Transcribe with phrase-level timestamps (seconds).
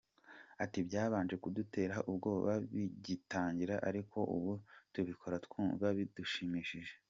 [0.63, 4.53] Ati “Byabanje kudutera ubwoba bigitangira ariko ubu
[4.93, 6.93] tubikora twumva bidushimishije.